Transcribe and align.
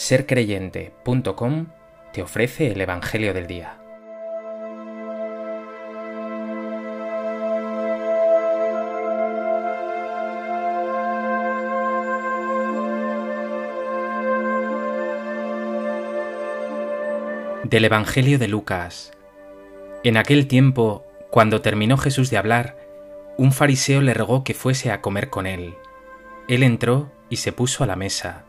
sercreyente.com 0.00 1.66
te 2.14 2.22
ofrece 2.22 2.72
el 2.72 2.80
Evangelio 2.80 3.34
del 3.34 3.46
Día. 3.46 3.76
Del 17.64 17.84
Evangelio 17.84 18.38
de 18.38 18.48
Lucas. 18.48 19.12
En 20.02 20.16
aquel 20.16 20.48
tiempo, 20.48 21.06
cuando 21.28 21.60
terminó 21.60 21.98
Jesús 21.98 22.30
de 22.30 22.38
hablar, 22.38 22.78
un 23.36 23.52
fariseo 23.52 24.00
le 24.00 24.14
rogó 24.14 24.44
que 24.44 24.54
fuese 24.54 24.90
a 24.90 25.02
comer 25.02 25.28
con 25.28 25.46
él. 25.46 25.74
Él 26.48 26.62
entró 26.62 27.12
y 27.28 27.36
se 27.36 27.52
puso 27.52 27.84
a 27.84 27.86
la 27.86 27.96
mesa. 27.96 28.46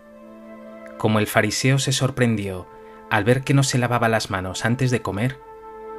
Como 1.01 1.17
el 1.17 1.25
fariseo 1.25 1.79
se 1.79 1.93
sorprendió 1.93 2.67
al 3.09 3.23
ver 3.23 3.41
que 3.41 3.55
no 3.55 3.63
se 3.63 3.79
lavaba 3.79 4.07
las 4.07 4.29
manos 4.29 4.65
antes 4.65 4.91
de 4.91 5.01
comer, 5.01 5.39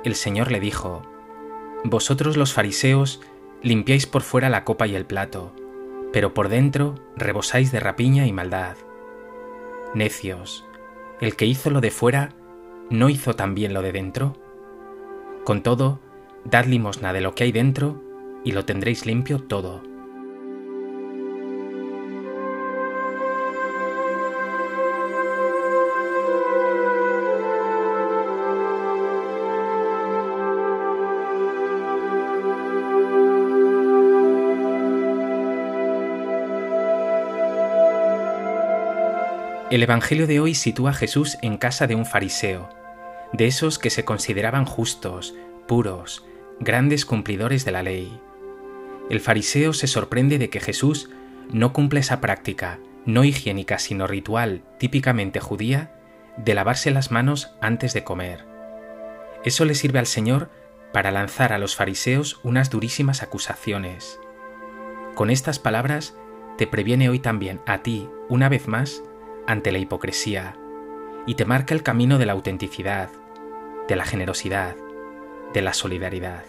el 0.05 0.15
Señor 0.15 0.53
le 0.53 0.61
dijo, 0.61 1.03
Vosotros 1.83 2.37
los 2.37 2.53
fariseos 2.53 3.21
limpiáis 3.63 4.07
por 4.07 4.23
fuera 4.23 4.49
la 4.49 4.63
copa 4.63 4.87
y 4.87 4.95
el 4.95 5.05
plato, 5.05 5.57
pero 6.13 6.35
por 6.35 6.49
dentro 6.49 6.95
rebosáis 7.17 7.73
de 7.73 7.81
rapiña 7.81 8.29
y 8.29 8.33
maldad. 8.33 8.77
Necios, 9.93 10.65
el 11.21 11.35
que 11.35 11.47
hizo 11.47 11.71
lo 11.71 11.81
de 11.81 11.91
fuera, 11.91 12.29
¿no 12.89 13.09
hizo 13.09 13.35
también 13.35 13.75
lo 13.75 13.83
de 13.83 13.91
dentro? 13.91 14.37
Con 15.43 15.65
todo, 15.65 15.99
dad 16.45 16.67
limosna 16.67 17.13
de 17.13 17.23
lo 17.23 17.35
que 17.35 17.43
hay 17.43 17.51
dentro 17.51 18.01
y 18.45 18.53
lo 18.53 18.65
tendréis 18.65 19.05
limpio 19.05 19.41
todo. 19.41 19.83
El 39.73 39.83
Evangelio 39.83 40.27
de 40.27 40.39
hoy 40.39 40.55
sitúa 40.55 40.91
a 40.91 40.93
Jesús 40.93 41.39
en 41.41 41.57
casa 41.57 41.87
de 41.87 41.95
un 41.95 42.05
fariseo, 42.05 42.69
de 43.33 43.47
esos 43.47 43.79
que 43.79 43.89
se 43.89 44.05
consideraban 44.05 44.67
justos, 44.67 45.35
puros, 45.67 46.27
grandes 46.61 47.07
cumplidores 47.07 47.65
de 47.65 47.73
la 47.73 47.83
ley. 47.83 48.21
El 49.09 49.21
fariseo 49.21 49.73
se 49.73 49.87
sorprende 49.87 50.37
de 50.37 50.51
que 50.51 50.61
Jesús 50.61 51.09
no 51.51 51.73
cumple 51.73 52.01
esa 52.01 52.21
práctica, 52.21 52.81
no 53.07 53.25
higiénica 53.25 53.79
sino 53.79 54.07
ritual, 54.07 54.63
típicamente 54.79 55.41
judía, 55.41 55.95
de 56.37 56.53
lavarse 56.53 56.91
las 56.91 57.11
manos 57.11 57.55
antes 57.63 57.95
de 57.95 58.05
comer. 58.05 58.45
Eso 59.43 59.65
le 59.65 59.75
sirve 59.75 60.01
al 60.01 60.07
Señor 60.07 60.51
para 60.93 61.11
lanzar 61.11 61.55
a 61.55 61.59
los 61.59 61.77
fariseos 61.77 62.41
unas 62.43 62.69
durísimas 62.69 63.23
acusaciones. 63.23 64.21
Con 65.15 65.31
estas 65.31 65.59
palabras 65.59 66.15
te 66.59 66.67
previene 66.67 67.09
hoy 67.09 67.21
también 67.21 67.63
a 67.65 67.79
ti, 67.79 68.11
una 68.29 68.51
vez 68.51 68.69
más, 68.69 69.03
ante 69.47 69.73
la 69.73 69.79
hipocresía 69.79 70.57
y 71.27 71.35
te 71.35 71.45
marca 71.45 71.75
el 71.75 71.83
camino 71.83 72.19
de 72.19 72.27
la 72.27 72.33
autenticidad, 72.33 73.11
de 73.89 73.97
la 73.97 74.05
generosidad, 74.05 74.77
de 75.53 75.63
la 75.63 75.73
solidaridad. 75.73 76.45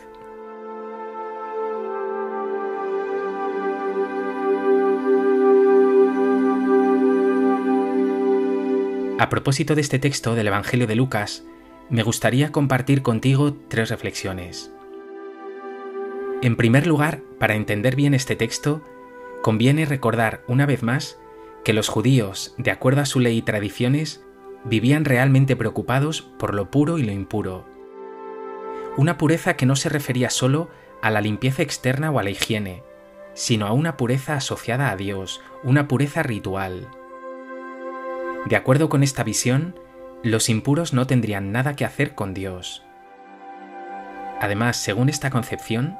A 9.19 9.29
propósito 9.29 9.75
de 9.75 9.81
este 9.81 9.99
texto 9.99 10.35
del 10.35 10.47
Evangelio 10.47 10.85
de 10.85 10.95
Lucas, 10.95 11.45
me 11.89 12.03
gustaría 12.03 12.51
compartir 12.51 13.01
contigo 13.01 13.55
tres 13.69 13.89
reflexiones. 13.89 14.71
En 16.41 16.57
primer 16.57 16.87
lugar, 16.87 17.21
para 17.39 17.55
entender 17.55 17.95
bien 17.95 18.13
este 18.15 18.35
texto, 18.35 18.81
conviene 19.41 19.85
recordar 19.85 20.43
una 20.47 20.65
vez 20.65 20.83
más 20.83 21.19
que 21.63 21.73
los 21.73 21.87
judíos, 21.87 22.53
de 22.57 22.71
acuerdo 22.71 23.01
a 23.01 23.05
su 23.05 23.19
ley 23.19 23.37
y 23.37 23.41
tradiciones, 23.41 24.23
vivían 24.65 25.05
realmente 25.05 25.55
preocupados 25.55 26.21
por 26.21 26.53
lo 26.53 26.69
puro 26.69 26.97
y 26.97 27.03
lo 27.03 27.11
impuro. 27.11 27.65
Una 28.97 29.17
pureza 29.17 29.55
que 29.55 29.65
no 29.65 29.75
se 29.75 29.89
refería 29.89 30.29
solo 30.29 30.69
a 31.01 31.09
la 31.09 31.21
limpieza 31.21 31.63
externa 31.63 32.11
o 32.11 32.19
a 32.19 32.23
la 32.23 32.29
higiene, 32.29 32.83
sino 33.33 33.65
a 33.65 33.71
una 33.71 33.97
pureza 33.97 34.35
asociada 34.35 34.91
a 34.91 34.95
Dios, 34.95 35.41
una 35.63 35.87
pureza 35.87 36.23
ritual. 36.23 36.87
De 38.45 38.55
acuerdo 38.55 38.89
con 38.89 39.03
esta 39.03 39.23
visión, 39.23 39.79
los 40.21 40.49
impuros 40.49 40.93
no 40.93 41.07
tendrían 41.07 41.51
nada 41.51 41.75
que 41.75 41.85
hacer 41.85 42.13
con 42.13 42.33
Dios. 42.33 42.83
Además, 44.39 44.77
según 44.77 45.09
esta 45.09 45.29
concepción, 45.29 45.97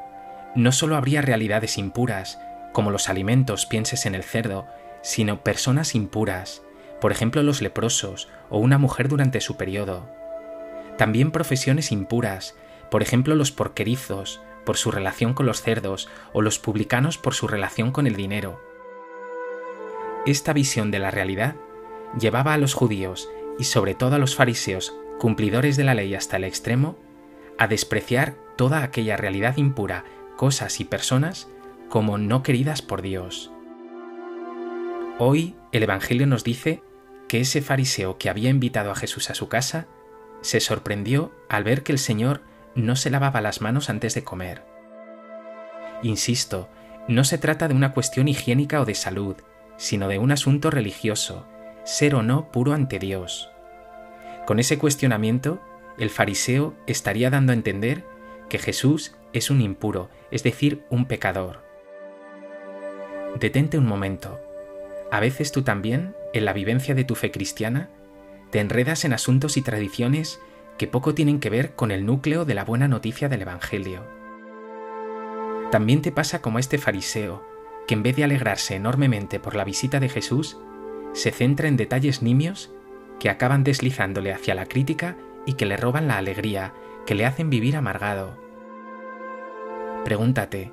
no 0.55 0.71
solo 0.71 0.95
habría 0.95 1.21
realidades 1.21 1.77
impuras, 1.77 2.39
como 2.73 2.91
los 2.91 3.09
alimentos, 3.09 3.65
pienses 3.65 4.05
en 4.05 4.15
el 4.15 4.23
cerdo, 4.23 4.67
sino 5.03 5.43
personas 5.43 5.93
impuras, 5.93 6.63
por 6.99 7.11
ejemplo 7.11 7.43
los 7.43 7.61
leprosos 7.61 8.29
o 8.49 8.57
una 8.57 8.79
mujer 8.79 9.09
durante 9.09 9.41
su 9.41 9.57
periodo. 9.57 10.09
También 10.97 11.31
profesiones 11.31 11.91
impuras, 11.91 12.55
por 12.89 13.03
ejemplo 13.03 13.35
los 13.35 13.51
porquerizos, 13.51 14.41
por 14.65 14.77
su 14.77 14.89
relación 14.89 15.33
con 15.33 15.45
los 15.45 15.61
cerdos, 15.61 16.09
o 16.31 16.41
los 16.41 16.57
publicanos 16.57 17.17
por 17.17 17.33
su 17.33 17.47
relación 17.47 17.91
con 17.91 18.07
el 18.07 18.15
dinero. 18.15 18.61
Esta 20.25 20.53
visión 20.53 20.89
de 20.89 20.99
la 20.99 21.11
realidad 21.11 21.55
llevaba 22.17 22.53
a 22.53 22.57
los 22.57 22.73
judíos, 22.73 23.29
y 23.59 23.65
sobre 23.65 23.93
todo 23.93 24.15
a 24.15 24.19
los 24.19 24.35
fariseos, 24.35 24.95
cumplidores 25.19 25.77
de 25.77 25.83
la 25.83 25.93
ley 25.93 26.15
hasta 26.15 26.37
el 26.37 26.45
extremo, 26.45 26.97
a 27.57 27.67
despreciar 27.67 28.35
toda 28.55 28.83
aquella 28.83 29.17
realidad 29.17 29.57
impura, 29.57 30.05
cosas 30.37 30.79
y 30.79 30.85
personas 30.85 31.47
como 31.89 32.17
no 32.17 32.41
queridas 32.41 32.81
por 32.81 33.01
Dios. 33.01 33.52
Hoy 35.19 35.55
el 35.71 35.83
Evangelio 35.83 36.25
nos 36.25 36.43
dice 36.43 36.81
que 37.27 37.39
ese 37.39 37.61
fariseo 37.61 38.17
que 38.17 38.31
había 38.31 38.49
invitado 38.49 38.89
a 38.89 38.95
Jesús 38.95 39.29
a 39.29 39.35
su 39.35 39.47
casa 39.47 39.85
se 40.41 40.59
sorprendió 40.59 41.31
al 41.49 41.63
ver 41.63 41.83
que 41.83 41.91
el 41.91 41.99
Señor 41.99 42.41
no 42.73 42.95
se 42.95 43.11
lavaba 43.11 43.39
las 43.39 43.61
manos 43.61 43.91
antes 43.91 44.15
de 44.15 44.23
comer. 44.23 44.65
Insisto, 46.01 46.67
no 47.07 47.23
se 47.25 47.37
trata 47.37 47.67
de 47.67 47.75
una 47.75 47.93
cuestión 47.93 48.27
higiénica 48.27 48.81
o 48.81 48.85
de 48.85 48.95
salud, 48.95 49.35
sino 49.77 50.07
de 50.07 50.17
un 50.17 50.31
asunto 50.31 50.71
religioso, 50.71 51.45
ser 51.83 52.15
o 52.15 52.23
no 52.23 52.51
puro 52.51 52.73
ante 52.73 52.97
Dios. 52.97 53.51
Con 54.47 54.57
ese 54.57 54.79
cuestionamiento, 54.79 55.61
el 55.99 56.09
fariseo 56.09 56.73
estaría 56.87 57.29
dando 57.29 57.51
a 57.51 57.55
entender 57.55 58.03
que 58.49 58.57
Jesús 58.57 59.15
es 59.31 59.51
un 59.51 59.61
impuro, 59.61 60.09
es 60.31 60.41
decir, 60.41 60.83
un 60.89 61.05
pecador. 61.05 61.63
Detente 63.39 63.77
un 63.77 63.85
momento 63.85 64.39
a 65.11 65.19
veces 65.19 65.51
tú 65.51 65.61
también, 65.61 66.15
en 66.33 66.45
la 66.45 66.53
vivencia 66.53 66.95
de 66.95 67.03
tu 67.03 67.15
fe 67.15 67.31
cristiana, 67.31 67.89
te 68.51 68.59
enredas 68.59 69.05
en 69.05 69.13
asuntos 69.13 69.57
y 69.57 69.61
tradiciones 69.61 70.39
que 70.77 70.87
poco 70.87 71.13
tienen 71.13 71.39
que 71.39 71.49
ver 71.49 71.75
con 71.75 71.91
el 71.91 72.05
núcleo 72.05 72.45
de 72.45 72.55
la 72.55 72.63
buena 72.63 72.87
noticia 72.87 73.29
del 73.29 73.41
Evangelio. 73.41 74.03
También 75.71 76.01
te 76.01 76.11
pasa 76.11 76.41
como 76.41 76.57
a 76.57 76.59
este 76.59 76.77
fariseo, 76.77 77.43
que 77.87 77.93
en 77.93 78.03
vez 78.03 78.15
de 78.15 78.23
alegrarse 78.23 78.75
enormemente 78.75 79.39
por 79.39 79.55
la 79.55 79.63
visita 79.63 79.99
de 79.99 80.09
Jesús, 80.09 80.57
se 81.13 81.31
centra 81.31 81.67
en 81.67 81.77
detalles 81.77 82.21
nimios 82.21 82.71
que 83.19 83.29
acaban 83.29 83.63
deslizándole 83.63 84.33
hacia 84.33 84.55
la 84.55 84.65
crítica 84.65 85.17
y 85.45 85.53
que 85.53 85.65
le 85.65 85.77
roban 85.77 86.07
la 86.07 86.17
alegría, 86.17 86.73
que 87.05 87.15
le 87.15 87.25
hacen 87.25 87.49
vivir 87.49 87.75
amargado. 87.75 88.37
Pregúntate, 90.05 90.71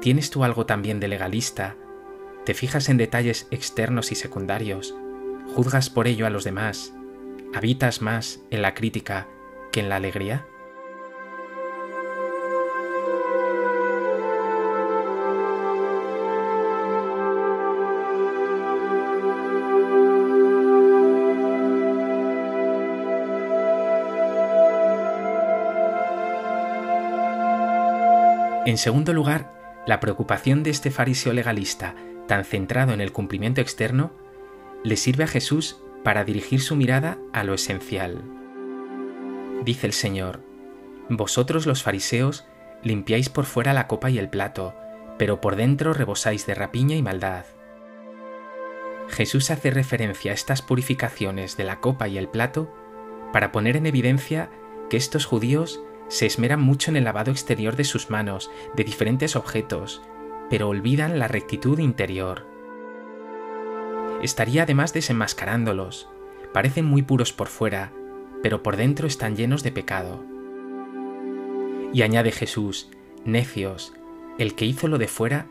¿tienes 0.00 0.30
tú 0.30 0.44
algo 0.44 0.66
también 0.66 1.00
de 1.00 1.08
legalista 1.08 1.76
te 2.48 2.54
fijas 2.54 2.88
en 2.88 2.96
detalles 2.96 3.46
externos 3.50 4.10
y 4.10 4.14
secundarios, 4.14 4.94
juzgas 5.54 5.90
por 5.90 6.08
ello 6.08 6.26
a 6.26 6.30
los 6.30 6.44
demás, 6.44 6.94
habitas 7.54 8.00
más 8.00 8.40
en 8.50 8.62
la 8.62 8.72
crítica 8.72 9.28
que 9.70 9.80
en 9.80 9.90
la 9.90 9.96
alegría? 9.96 10.46
En 28.64 28.78
segundo 28.78 29.12
lugar, 29.12 29.52
la 29.86 30.00
preocupación 30.00 30.62
de 30.62 30.70
este 30.70 30.90
fariseo 30.90 31.34
legalista 31.34 31.94
tan 32.28 32.44
centrado 32.44 32.92
en 32.92 33.00
el 33.00 33.10
cumplimiento 33.10 33.60
externo, 33.60 34.12
le 34.84 34.96
sirve 34.96 35.24
a 35.24 35.28
Jesús 35.28 35.82
para 36.04 36.22
dirigir 36.22 36.60
su 36.60 36.76
mirada 36.76 37.18
a 37.32 37.42
lo 37.42 37.54
esencial. 37.54 38.22
Dice 39.64 39.88
el 39.88 39.92
Señor, 39.92 40.40
Vosotros 41.08 41.66
los 41.66 41.82
fariseos 41.82 42.46
limpiáis 42.82 43.28
por 43.28 43.46
fuera 43.46 43.72
la 43.72 43.88
copa 43.88 44.10
y 44.10 44.18
el 44.18 44.28
plato, 44.28 44.74
pero 45.18 45.40
por 45.40 45.56
dentro 45.56 45.94
rebosáis 45.94 46.46
de 46.46 46.54
rapiña 46.54 46.94
y 46.94 47.02
maldad. 47.02 47.46
Jesús 49.08 49.50
hace 49.50 49.70
referencia 49.70 50.30
a 50.30 50.34
estas 50.34 50.62
purificaciones 50.62 51.56
de 51.56 51.64
la 51.64 51.80
copa 51.80 52.08
y 52.08 52.18
el 52.18 52.28
plato 52.28 52.72
para 53.32 53.52
poner 53.52 53.76
en 53.76 53.86
evidencia 53.86 54.50
que 54.90 54.96
estos 54.96 55.24
judíos 55.24 55.80
se 56.08 56.26
esmeran 56.26 56.60
mucho 56.60 56.90
en 56.90 56.96
el 56.96 57.04
lavado 57.04 57.30
exterior 57.30 57.74
de 57.74 57.84
sus 57.84 58.10
manos, 58.10 58.50
de 58.74 58.84
diferentes 58.84 59.34
objetos, 59.34 60.02
pero 60.50 60.68
olvidan 60.68 61.18
la 61.18 61.28
rectitud 61.28 61.78
interior. 61.78 62.46
Estaría 64.22 64.64
además 64.64 64.92
desenmascarándolos. 64.92 66.08
Parecen 66.52 66.84
muy 66.84 67.02
puros 67.02 67.32
por 67.32 67.48
fuera, 67.48 67.92
pero 68.42 68.62
por 68.62 68.76
dentro 68.76 69.06
están 69.06 69.36
llenos 69.36 69.62
de 69.62 69.72
pecado. 69.72 70.24
Y 71.92 72.02
añade 72.02 72.32
Jesús, 72.32 72.88
necios, 73.24 73.94
el 74.38 74.54
que 74.54 74.64
hizo 74.64 74.88
lo 74.88 74.98
de 74.98 75.08
fuera, 75.08 75.46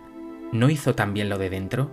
¿no 0.52 0.70
hizo 0.70 0.96
también 0.96 1.30
lo 1.30 1.38
de 1.38 1.50
dentro? 1.50 1.92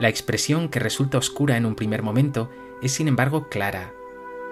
La 0.00 0.08
expresión 0.08 0.68
que 0.68 0.78
resulta 0.78 1.18
oscura 1.18 1.56
en 1.56 1.66
un 1.66 1.74
primer 1.74 2.02
momento 2.02 2.50
es 2.82 2.92
sin 2.92 3.08
embargo 3.08 3.48
clara. 3.48 3.92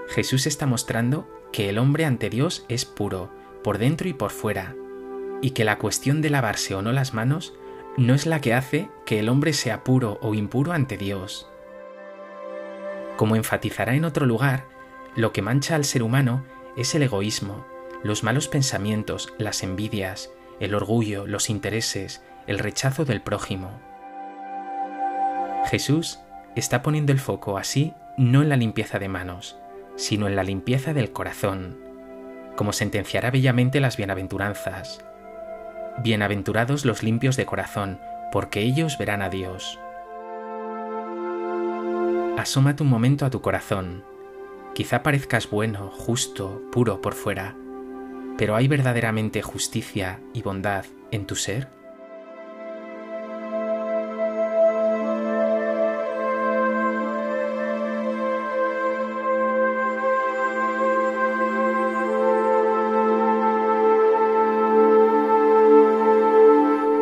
Jesús 0.09 0.47
está 0.47 0.67
mostrando 0.67 1.29
que 1.53 1.69
el 1.69 1.79
hombre 1.79 2.05
ante 2.05 2.31
Dios 2.31 2.65
es 2.69 2.85
puro, 2.85 3.31
por 3.63 3.79
dentro 3.79 4.09
y 4.09 4.13
por 4.13 4.31
fuera, 4.31 4.75
y 5.43 5.51
que 5.51 5.65
la 5.65 5.79
cuestión 5.79 6.23
de 6.23 6.31
lavarse 6.31 6.75
o 6.75 6.83
no 6.83 6.93
las 6.93 7.15
manos 7.15 7.55
no 7.97 8.15
es 8.15 8.27
la 8.27 8.41
que 8.41 8.55
hace 8.55 8.89
que 9.05 9.21
el 9.21 9.29
hombre 9.29 9.53
sea 9.53 9.85
puro 9.85 10.19
o 10.23 10.35
impuro 10.35 10.73
ante 10.73 10.97
Dios. 10.97 11.49
Como 13.17 13.37
enfatizará 13.37 13.95
en 13.95 14.05
otro 14.05 14.27
lugar, 14.27 14.67
lo 15.15 15.33
que 15.33 15.43
mancha 15.43 15.75
al 15.75 15.85
ser 15.85 16.03
humano 16.03 16.45
es 16.77 16.95
el 16.95 17.03
egoísmo, 17.03 17.67
los 18.03 18.23
malos 18.23 18.49
pensamientos, 18.49 19.33
las 19.39 19.63
envidias, 19.63 20.31
el 20.61 20.75
orgullo, 20.75 21.27
los 21.27 21.49
intereses, 21.49 22.23
el 22.47 22.59
rechazo 22.59 23.05
del 23.05 23.23
prójimo. 23.23 23.81
Jesús 25.71 26.19
está 26.55 26.83
poniendo 26.83 27.13
el 27.13 27.19
foco 27.19 27.59
así 27.59 27.95
no 28.17 28.43
en 28.43 28.49
la 28.49 28.57
limpieza 28.57 28.99
de 28.99 29.09
manos, 29.09 29.57
sino 29.97 30.27
en 30.27 30.37
la 30.37 30.43
limpieza 30.43 30.95
del 30.95 31.13
corazón, 31.13 31.79
como 32.57 32.73
sentenciará 32.73 33.31
bellamente 33.31 33.81
las 33.81 33.97
bienaventuranzas. 33.97 35.05
Bienaventurados 35.99 36.85
los 36.85 37.03
limpios 37.03 37.37
de 37.37 37.47
corazón, 37.47 37.99
porque 38.31 38.61
ellos 38.61 38.99
verán 38.99 39.23
a 39.23 39.31
Dios. 39.31 39.79
Asómate 42.37 42.83
un 42.83 42.91
momento 42.91 43.25
a 43.25 43.31
tu 43.31 43.41
corazón. 43.41 44.05
Quizá 44.75 45.03
parezcas 45.03 45.49
bueno, 45.49 45.91
justo, 45.91 46.61
puro 46.71 47.01
por 47.01 47.15
fuera, 47.15 47.57
pero 48.37 48.57
¿hay 48.57 48.69
verdaderamente 48.69 49.41
justicia 49.41 50.21
y 50.35 50.43
bondad 50.43 50.85
en 51.11 51.27
tu 51.27 51.35
ser? 51.35 51.69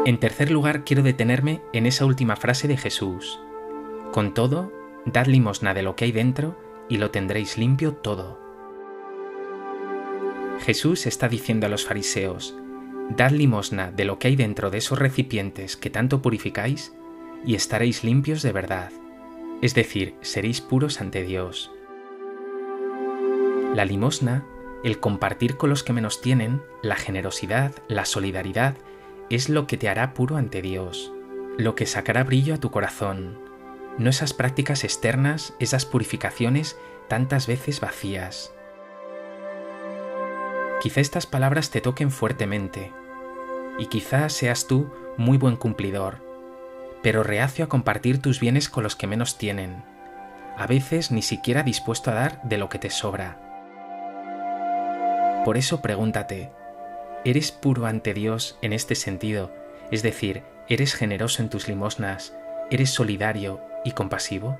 En 0.06 0.18
tercer 0.18 0.50
lugar, 0.50 0.84
quiero 0.84 1.02
detenerme 1.02 1.62
en 1.72 1.86
esa 1.86 2.04
última 2.04 2.36
frase 2.36 2.68
de 2.68 2.76
Jesús. 2.76 3.40
Con 4.12 4.34
todo, 4.34 4.70
dad 5.06 5.26
limosna 5.26 5.72
de 5.72 5.82
lo 5.82 5.96
que 5.96 6.04
hay 6.04 6.12
dentro 6.12 6.58
y 6.90 6.98
lo 6.98 7.10
tendréis 7.10 7.56
limpio 7.56 7.94
todo. 7.94 8.38
Jesús 10.60 11.06
está 11.06 11.28
diciendo 11.28 11.66
a 11.66 11.70
los 11.70 11.86
fariseos, 11.86 12.54
dad 13.16 13.30
limosna 13.30 13.90
de 13.92 14.04
lo 14.04 14.18
que 14.18 14.28
hay 14.28 14.36
dentro 14.36 14.70
de 14.70 14.78
esos 14.78 14.98
recipientes 14.98 15.76
que 15.76 15.88
tanto 15.88 16.20
purificáis 16.20 16.92
y 17.46 17.54
estaréis 17.54 18.04
limpios 18.04 18.42
de 18.42 18.52
verdad, 18.52 18.92
es 19.62 19.74
decir, 19.74 20.16
seréis 20.20 20.60
puros 20.60 21.00
ante 21.00 21.22
Dios. 21.24 21.70
La 23.74 23.86
limosna, 23.86 24.44
el 24.84 25.00
compartir 25.00 25.56
con 25.56 25.70
los 25.70 25.82
que 25.82 25.94
menos 25.94 26.20
tienen, 26.20 26.62
la 26.82 26.96
generosidad, 26.96 27.72
la 27.88 28.04
solidaridad, 28.04 28.76
es 29.30 29.48
lo 29.48 29.66
que 29.66 29.76
te 29.76 29.88
hará 29.88 30.14
puro 30.14 30.36
ante 30.36 30.62
Dios, 30.62 31.12
lo 31.56 31.74
que 31.74 31.86
sacará 31.86 32.24
brillo 32.24 32.54
a 32.54 32.58
tu 32.58 32.70
corazón, 32.70 33.38
no 33.98 34.10
esas 34.10 34.34
prácticas 34.34 34.84
externas, 34.84 35.54
esas 35.58 35.86
purificaciones 35.86 36.76
tantas 37.08 37.46
veces 37.46 37.80
vacías. 37.80 38.52
Quizá 40.80 41.00
estas 41.00 41.26
palabras 41.26 41.70
te 41.70 41.80
toquen 41.80 42.10
fuertemente, 42.10 42.92
y 43.78 43.86
quizá 43.86 44.28
seas 44.28 44.66
tú 44.66 44.90
muy 45.16 45.38
buen 45.38 45.56
cumplidor, 45.56 46.18
pero 47.02 47.22
reacio 47.22 47.64
a 47.64 47.68
compartir 47.68 48.20
tus 48.20 48.40
bienes 48.40 48.68
con 48.68 48.82
los 48.82 48.96
que 48.96 49.06
menos 49.06 49.38
tienen, 49.38 49.84
a 50.56 50.66
veces 50.66 51.10
ni 51.10 51.22
siquiera 51.22 51.62
dispuesto 51.62 52.10
a 52.10 52.14
dar 52.14 52.42
de 52.42 52.58
lo 52.58 52.68
que 52.68 52.78
te 52.78 52.90
sobra. 52.90 53.40
Por 55.44 55.56
eso 55.56 55.82
pregúntate, 55.82 56.50
¿Eres 57.26 57.52
puro 57.52 57.86
ante 57.86 58.12
Dios 58.12 58.58
en 58.60 58.74
este 58.74 58.94
sentido? 58.94 59.50
Es 59.90 60.02
decir, 60.02 60.42
¿eres 60.68 60.92
generoso 60.92 61.42
en 61.42 61.48
tus 61.48 61.68
limosnas? 61.68 62.34
¿Eres 62.70 62.90
solidario 62.90 63.62
y 63.82 63.92
compasivo? 63.92 64.58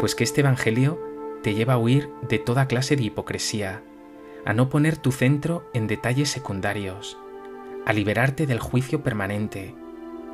Pues 0.00 0.14
que 0.14 0.24
este 0.24 0.42
Evangelio 0.42 1.00
te 1.42 1.54
lleva 1.54 1.74
a 1.74 1.78
huir 1.78 2.10
de 2.28 2.38
toda 2.38 2.66
clase 2.66 2.94
de 2.96 3.04
hipocresía, 3.04 3.82
a 4.44 4.52
no 4.52 4.68
poner 4.68 4.98
tu 4.98 5.12
centro 5.12 5.66
en 5.72 5.86
detalles 5.86 6.28
secundarios, 6.28 7.16
a 7.86 7.94
liberarte 7.94 8.46
del 8.46 8.58
juicio 8.58 9.02
permanente, 9.02 9.74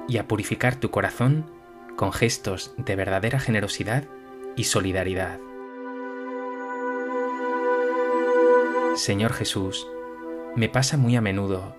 y 0.09 0.19
a 0.19 0.29
purificar 0.29 0.77
tu 0.77 0.91
corazón 0.91 1.51
con 1.97 2.13
gestos 2.13 2.75
de 2.77 2.97
verdadera 2.97 3.41
generosidad 3.41 4.05
y 4.57 4.65
solidaridad. 4.65 5.39
Señor 8.95 9.33
Jesús, 9.33 9.87
me 10.55 10.69
pasa 10.69 10.97
muy 10.97 11.17
a 11.17 11.21
menudo. 11.21 11.77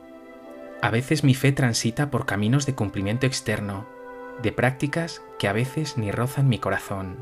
A 0.81 0.91
veces 0.91 1.23
mi 1.23 1.33
fe 1.33 1.51
transita 1.51 2.11
por 2.11 2.25
caminos 2.25 2.65
de 2.65 2.75
cumplimiento 2.75 3.25
externo, 3.25 3.87
de 4.43 4.51
prácticas 4.51 5.23
que 5.39 5.47
a 5.47 5.53
veces 5.53 5.97
ni 5.97 6.11
rozan 6.11 6.47
mi 6.47 6.59
corazón. 6.59 7.17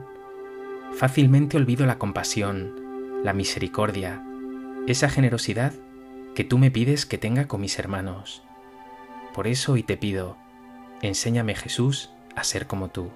Fácilmente 0.93 1.55
olvido 1.55 1.85
la 1.85 1.97
compasión, 1.97 3.21
la 3.23 3.33
misericordia, 3.33 4.21
esa 4.87 5.09
generosidad 5.09 5.73
que 6.35 6.43
tú 6.43 6.57
me 6.57 6.71
pides 6.71 7.05
que 7.05 7.17
tenga 7.17 7.47
con 7.47 7.61
mis 7.61 7.79
hermanos. 7.79 8.43
Por 9.33 9.47
eso 9.47 9.73
hoy 9.73 9.83
te 9.83 9.95
pido, 9.95 10.37
Enséñame 11.01 11.55
Jesús 11.55 12.09
a 12.35 12.43
ser 12.43 12.67
como 12.67 12.89
tú. 12.89 13.11